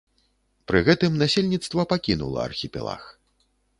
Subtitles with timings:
[0.69, 3.03] Пры гэтым насельніцтва пакінула архіпелаг.